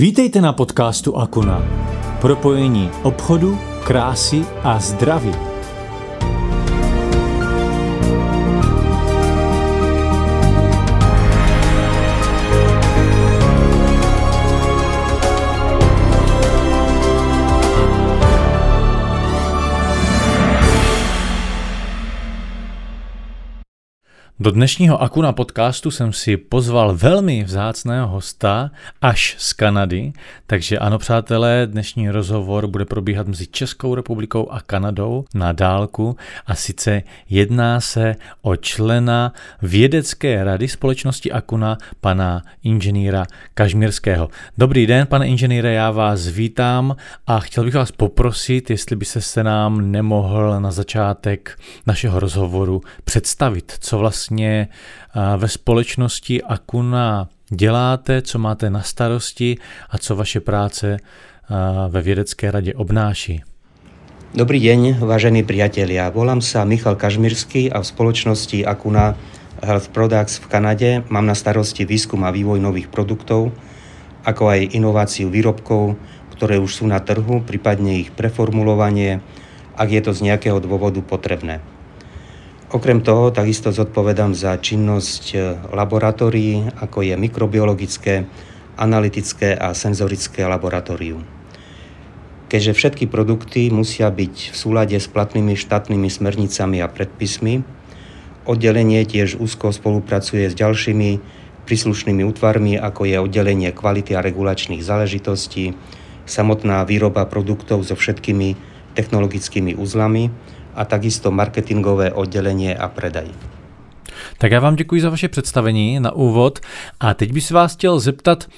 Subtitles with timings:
[0.00, 1.62] Vítejte na podcastu Akuna.
[2.20, 5.49] Propojení obchodu, krásy a zdraví.
[24.42, 28.70] Do dnešního Akuna podcastu jsem si pozval velmi vzácného hosta
[29.02, 30.12] až z Kanady,
[30.46, 36.16] takže ano přátelé, dnešní rozhovor bude probíhat mezi Českou republikou a Kanadou na dálku
[36.46, 39.32] a sice jedná se o člena
[39.62, 44.28] vědecké rady společnosti Akuna, pana inženýra Kažmírského.
[44.58, 46.96] Dobrý den, pane inženýre, já vás vítám
[47.26, 53.72] a chtěl bych vás poprosit, jestli by se nám nemohl na začátek našeho rozhovoru představit,
[53.80, 54.68] co vlastně vlastně
[55.36, 59.56] ve společnosti Akuna děláte, co máte na starosti
[59.90, 60.96] a co vaše práce
[61.88, 63.42] ve vědecké radě obnáší.
[64.34, 66.06] Dobrý deň, vážení priatelia.
[66.06, 69.18] Volám sa Michal Kažmírsky a v spoločnosti Akuna
[69.58, 73.50] Health Products v Kanade mám na starosti výskum a vývoj nových produktov,
[74.22, 75.98] ako aj inováciu výrobkov,
[76.38, 79.18] ktoré už sú na trhu, prípadne ich preformulovanie,
[79.74, 81.58] ak je to z nejakého dôvodu potrebné.
[82.70, 85.38] Okrem toho takisto zodpovedám za činnosť e,
[85.74, 88.30] laboratórií, ako je mikrobiologické,
[88.78, 91.26] analytické a senzorické laboratórium.
[92.46, 97.66] Keďže všetky produkty musia byť v súlade s platnými štátnymi smernicami a predpismi,
[98.46, 101.10] oddelenie tiež úzko spolupracuje s ďalšími
[101.66, 105.74] príslušnými útvarmi, ako je oddelenie kvality a regulačných záležitostí,
[106.22, 108.54] samotná výroba produktov so všetkými
[108.94, 110.30] technologickými úzlami,
[110.80, 113.28] a takisto marketingové oddělení a predaj.
[114.38, 116.58] Tak já vám děkuji za vaše představení na úvod
[117.00, 118.48] a teď bych se vás chtěl zeptat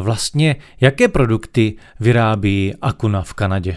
[0.00, 3.76] vlastně, jaké produkty vyrábí Akuna v Kanadě?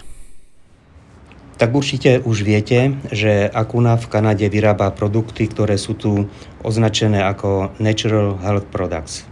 [1.59, 6.31] Tak určite už viete, že Akuna v Kanade vyrába produkty, ktoré sú tu
[6.63, 9.27] označené ako Natural Health Products.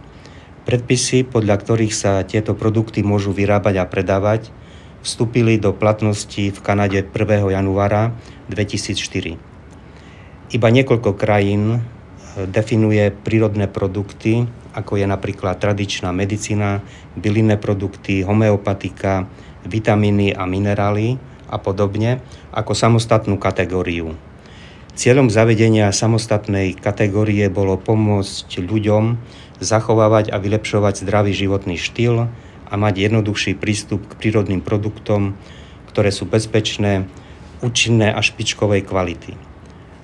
[0.68, 4.52] Predpisy, podľa ktorých sa tieto produkty môžu vyrábať a predávať,
[5.02, 7.14] vstúpili do platnosti v Kanade 1.
[7.54, 8.14] januára
[8.50, 9.38] 2004.
[10.48, 11.80] Iba niekoľko krajín eh,
[12.48, 16.80] definuje prírodné produkty, ako je napríklad tradičná medicína,
[17.18, 19.26] bylinné produkty, homeopatika,
[19.66, 21.18] vitamíny a minerály
[21.50, 22.22] a podobne,
[22.54, 24.14] ako samostatnú kategóriu.
[24.98, 29.14] Cieľom zavedenia samostatnej kategórie bolo pomôcť ľuďom
[29.62, 32.26] zachovávať a vylepšovať zdravý životný štýl,
[32.68, 35.34] a mať jednoduchší prístup k prírodným produktom,
[35.88, 37.08] ktoré sú bezpečné,
[37.64, 39.34] účinné a špičkovej kvality.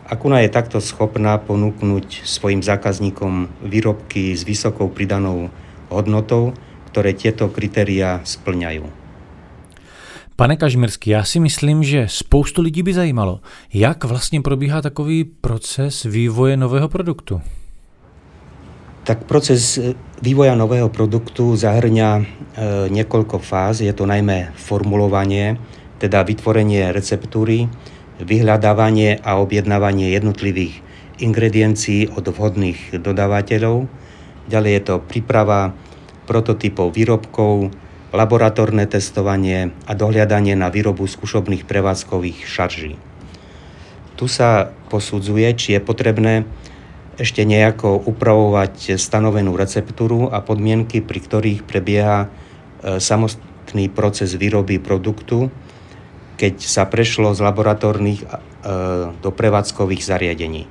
[0.04, 5.48] Akuna je takto schopná ponúknuť svojim zákazníkom výrobky s vysokou pridanou
[5.88, 6.52] hodnotou,
[6.92, 8.84] ktoré tieto kritéria splňajú.
[10.36, 13.40] Pane Kažmirský, já si myslím, že spoustu lidí by zajímalo,
[13.74, 17.40] jak vlastně probíhá takový proces vývoje nového produktu.
[19.04, 19.92] Tak proces e,
[20.24, 22.22] vývoja nového produktu zahrňa e,
[22.88, 23.84] niekoľko fáz.
[23.84, 25.60] Je to najmä formulovanie,
[26.00, 27.68] teda vytvorenie receptúry,
[28.16, 30.80] vyhľadávanie a objednávanie jednotlivých
[31.20, 33.86] ingrediencií od vhodných dodávateľov.
[34.48, 35.76] Ďalej je to príprava
[36.24, 37.76] prototypov výrobkov,
[38.14, 42.96] laboratórne testovanie a dohliadanie na výrobu skúšobných prevádzkových šarží.
[44.14, 46.46] Tu sa posudzuje, či je potrebné
[47.18, 55.50] ešte nejako upravovať stanovenú receptúru a podmienky, pri ktorých prebieha e, samotný proces výroby produktu,
[56.34, 58.26] keď sa prešlo z laboratórnych e,
[59.18, 60.62] do prevádzkových zariadení.
[60.64, 60.68] E,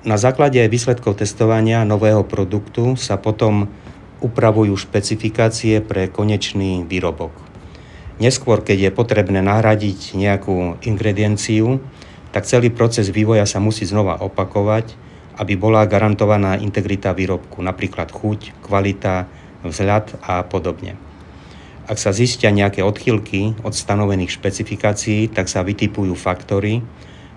[0.00, 3.68] na základe výsledkov testovania nového produktu sa potom
[4.24, 7.32] upravujú špecifikácie pre konečný výrobok.
[8.20, 11.80] Neskôr, keď je potrebné nahradiť nejakú ingredienciu,
[12.30, 14.94] tak celý proces vývoja sa musí znova opakovať,
[15.38, 19.26] aby bola garantovaná integrita výrobku, napríklad chuť, kvalita,
[19.66, 20.94] vzhľad a podobne.
[21.90, 26.86] Ak sa zistia nejaké odchylky od stanovených špecifikácií, tak sa vytipujú faktory,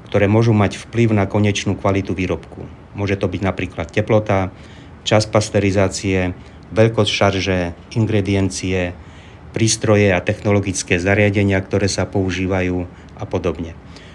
[0.06, 2.69] ktoré môžu mať vplyv na konečnú kvalitu výrobku.
[2.94, 4.54] Môže to byť napríklad teplota,
[5.01, 6.38] čas pasterizácie,
[6.69, 7.60] veľkosť šarže,
[7.98, 8.94] ingrediencie,
[9.57, 12.86] prístroje a technologické zariadenia, ktoré sa používajú
[13.18, 13.74] a podobne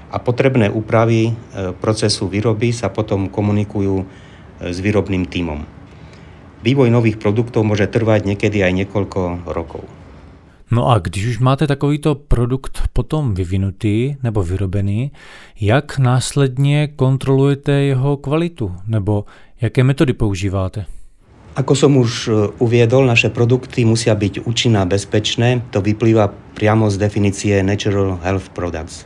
[0.09, 1.33] a potrebné úpravy e,
[1.77, 4.05] procesu výroby sa potom komunikujú e,
[4.73, 5.65] s výrobným tímom.
[6.65, 9.87] Vývoj nových produktov môže trvať niekedy aj niekoľko rokov.
[10.69, 15.13] No a když už máte takovýto produkt potom vyvinutý nebo vyrobený,
[15.61, 18.75] jak následně kontrolujete jeho kvalitu?
[18.87, 19.25] Nebo
[19.61, 20.85] jaké metody používáte?
[21.59, 22.31] Ako som už e,
[22.63, 25.67] uviedol, naše produkty musia byť účinné a bezpečné.
[25.75, 29.03] To vyplýva priamo z definície Natural Health Products.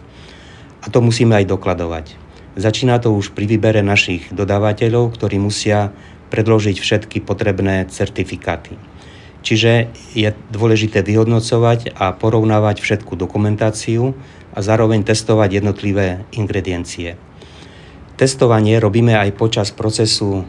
[0.82, 2.06] A to musíme aj dokladovať.
[2.58, 5.94] Začína to už pri výbere našich dodávateľov, ktorí musia
[6.29, 8.76] predložiť všetky potrebné certifikáty.
[9.43, 14.14] Čiže je dôležité vyhodnocovať a porovnávať všetku dokumentáciu
[14.55, 17.19] a zároveň testovať jednotlivé ingrediencie.
[18.20, 20.46] Testovanie robíme aj počas procesu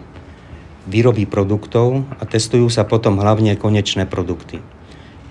[0.86, 4.60] výroby produktov a testujú sa potom hlavne konečné produkty.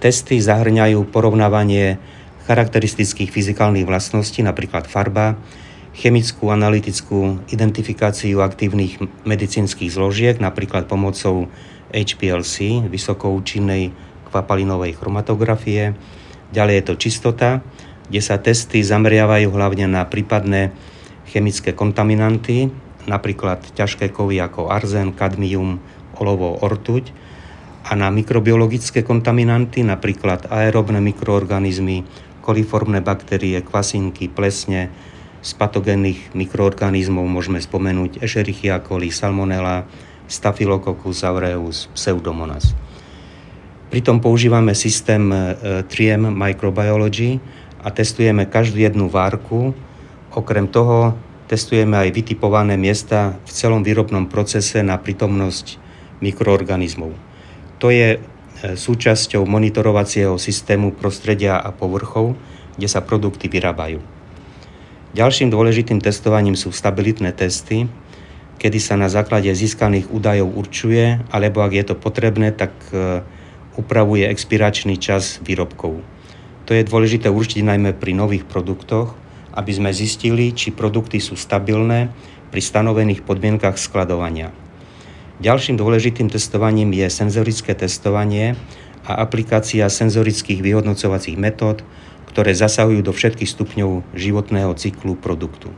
[0.01, 2.01] Testy zahrňajú porovnávanie
[2.47, 5.39] charakteristických fyzikálnych vlastností, napríklad farba,
[5.93, 8.99] chemickú analytickú identifikáciu aktívnych
[9.29, 11.53] medicínskych zložiek, napríklad pomocou
[11.93, 13.93] HPLC, vysokoučinnej
[14.33, 15.93] kvapalinovej chromatografie.
[16.57, 17.51] Ďalej je to čistota,
[18.09, 20.73] kde sa testy zameriavajú hlavne na prípadné
[21.29, 22.73] chemické kontaminanty,
[23.05, 25.81] napríklad ťažké kovy ako arzen, kadmium,
[26.17, 27.13] olovo, ortuť
[27.89, 32.07] a na mikrobiologické kontaminanty, napríklad aerobné mikroorganizmy,
[32.43, 34.91] koliformné baktérie, kvasinky, plesne,
[35.43, 39.87] z patogénnych mikroorganizmov môžeme spomenúť Escherichia coli, Salmonella,
[40.31, 42.75] Staphylococcus aureus, Pseudomonas.
[43.91, 45.31] Pritom používame systém
[45.91, 47.43] 3M e, Microbiology
[47.83, 49.75] a testujeme každú jednu várku.
[50.31, 51.15] Okrem toho
[51.53, 55.77] Testujeme aj vytipované miesta v celom výrobnom procese na prítomnosť
[56.25, 57.13] mikroorganizmov.
[57.77, 58.17] To je
[58.63, 62.39] súčasťou monitorovacieho systému prostredia a povrchov,
[62.79, 63.99] kde sa produkty vyrábajú.
[65.13, 67.85] Ďalším dôležitým testovaním sú stabilitné testy,
[68.57, 73.21] kedy sa na základe získaných údajov určuje, alebo ak je to potrebné, tak e,
[73.77, 76.01] upravuje expiračný čas výrobkov.
[76.65, 79.19] To je dôležité určiť najmä pri nových produktoch,
[79.53, 82.09] aby sme zistili, či produkty sú stabilné
[82.49, 84.62] pri stanovených podmienkach skladovania.
[85.43, 88.55] Ďalším dôležitým testovaním je senzorické testovanie
[89.03, 91.83] a aplikácia senzorických vyhodnocovacích metód,
[92.31, 95.75] ktoré zasahujú do všetkých stupňov životného cyklu produktu.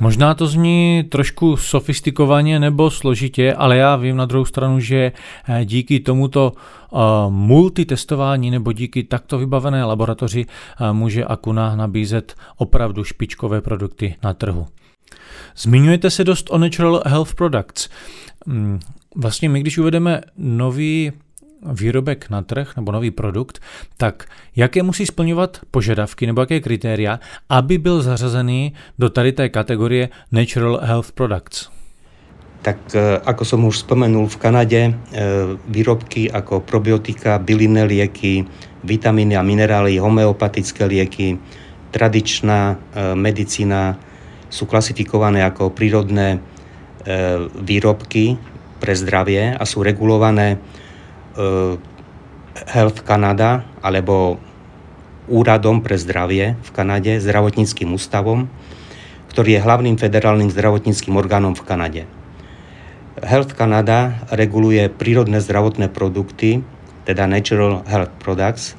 [0.00, 5.12] Možná to zní trošku sofistikovaně nebo složitě, ale já vím na druhou stranu, že
[5.48, 6.96] eh, díky tomuto eh,
[7.28, 14.66] multitestování nebo díky takto vybavené laboratoři eh, může Akuna nabízet opravdu špičkové produkty na trhu.
[15.56, 17.88] Zmiňujete se dost o Natural Health Products.
[18.46, 18.80] Hmm,
[19.16, 21.12] vlastně my, když uvedeme nový
[21.72, 23.60] výrobek na trh nebo nový produkt,
[23.96, 24.24] tak
[24.56, 30.80] jaké musí splňovat požadavky nebo jaké kritéria, aby byl zařazený do tady té kategorie Natural
[30.82, 31.68] Health Products?
[32.60, 34.92] Tak e, ako som už spomenul, v Kanade e,
[35.64, 38.44] výrobky ako probiotika, bylinné lieky,
[38.84, 41.40] vitamíny a minerály, homeopatické lieky,
[41.90, 43.96] tradičná e, medicína
[44.50, 46.42] sú klasifikované ako prírodné
[47.56, 48.36] výrobky
[48.76, 50.60] pre zdravie a sú regulované
[51.38, 51.74] Eh,
[52.66, 54.42] Health Canada alebo
[55.30, 58.50] Úradom pre zdravie v Kanade, zdravotníckým ústavom,
[59.30, 62.02] ktorý je hlavným federálnym zdravotníckým orgánom v Kanade.
[63.22, 66.66] Health Canada reguluje prírodné zdravotné produkty,
[67.06, 68.74] teda Natural Health Products,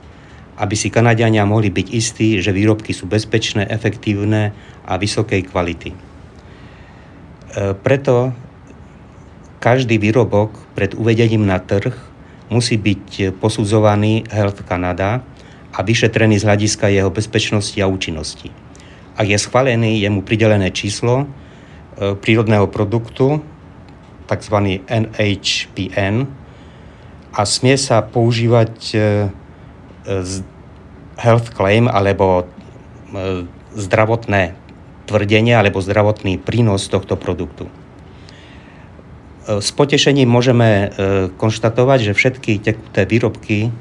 [0.61, 4.53] aby si Kanadiania mohli byť istí, že výrobky sú bezpečné, efektívne
[4.85, 5.89] a vysokej kvality.
[5.91, 8.37] Eh, preto
[9.57, 11.93] každý výrobok pred uvedením na trh
[12.53, 15.23] musí byť posudzovaný Health Canada
[15.71, 18.51] a vyšetrený z hľadiska jeho bezpečnosti a účinnosti.
[19.15, 21.25] Ak je schválený, je mu pridelené číslo e,
[22.19, 23.39] prírodného produktu,
[24.27, 24.81] tzv.
[24.87, 26.27] NHPN,
[27.31, 28.97] a smie sa používať e,
[31.17, 33.43] health claim alebo e,
[33.75, 34.55] zdravotné
[35.09, 37.67] tvrdenie alebo zdravotný prínos tohto produktu.
[39.47, 40.87] S potešením môžeme e,
[41.33, 43.73] konštatovať, že všetky tekuté výrobky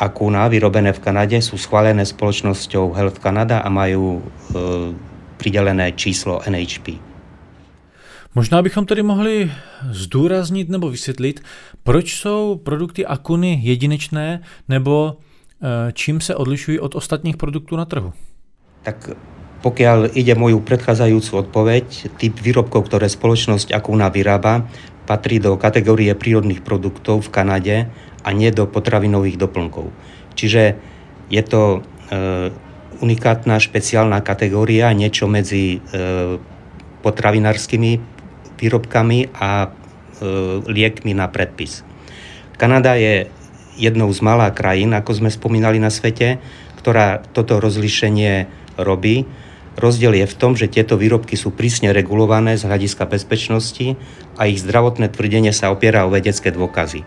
[0.00, 4.22] Akuna vyrobené v Kanade sú schválené spoločnosťou Health Canada a majú e,
[5.38, 6.98] pridelené číslo NHP.
[8.34, 9.50] Možná bychom tedy mohli
[9.90, 11.40] zdůraznit nebo vysvětlit,
[11.82, 15.29] proč jsou produkty Akuny jedinečné nebo e,
[15.92, 18.12] čím se odlišují od ostatních produktů na trhu.
[18.82, 19.10] Tak
[19.60, 24.64] pokiaľ ide moju predchádzajúcu odpoveď, typ výrobkov, ktoré spoločnosť Akuna vyrába,
[25.04, 27.76] patrí do kategórie prírodných produktov v Kanade
[28.24, 29.92] a nie do potravinových doplnkov.
[30.32, 30.80] Čiže
[31.28, 31.78] je to e,
[33.04, 36.38] unikátna špeciálna kategória, niečo medzi e,
[37.04, 37.92] potravinárskymi
[38.56, 39.68] výrobkami a e,
[40.64, 41.84] liekmi na predpis.
[42.56, 43.28] Kanada je
[43.78, 46.40] jednou z malá krajín, ako sme spomínali na svete,
[46.78, 48.48] ktorá toto rozlišenie
[48.80, 49.28] robí
[49.80, 53.96] Rozdiel je v tom, že tieto výrobky sú prísne regulované z hľadiska bezpečnosti
[54.34, 57.00] a ich zdravotné tvrdenie sa opiera o vedecké dôkazy.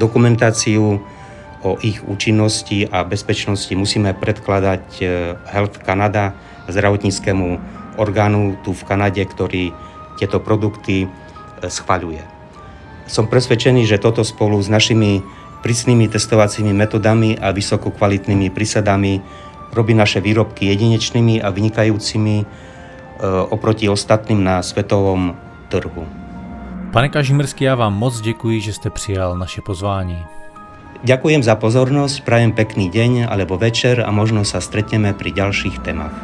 [0.00, 0.98] Dokumentáciu
[1.60, 5.04] o ich účinnosti a bezpečnosti musíme predkladať e,
[5.54, 6.34] Health Canada,
[6.66, 7.46] zdravotníckému
[8.00, 9.70] orgánu tu v Kanade, ktorý
[10.18, 11.08] tieto produkty e,
[11.62, 12.26] schvaľuje.
[13.06, 15.22] Som presvedčený, že toto spolu s našimi
[15.62, 19.20] prísnymi testovacími metodami a vysokokvalitnými prísadami
[19.72, 22.44] robí naše výrobky jedinečnými a vynikajúcimi e,
[23.50, 25.36] oproti ostatným na svetovom
[25.68, 26.04] trhu.
[26.92, 30.24] Pane Kažimrský, já vám moc děkuji, že jste přijal naše pozvání.
[31.04, 36.16] Ďakujem za pozornosť, prajem pekný deň alebo večer a možno sa stretneme pri ďalších témach.